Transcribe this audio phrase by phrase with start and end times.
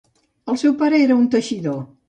[0.53, 1.81] El seu pare era un teixidor.